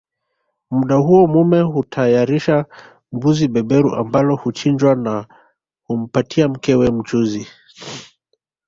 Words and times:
Muda 0.71 0.95
huo 0.97 1.27
mume 1.27 1.61
hutayarisha 1.61 2.65
mbuzi 3.13 3.47
beberu 3.53 3.95
ambalo 3.95 4.35
huchinjwa 4.35 4.95
na 4.95 5.25
humpatia 5.83 6.47
mkewe 6.47 6.91
mchuzi 6.91 7.47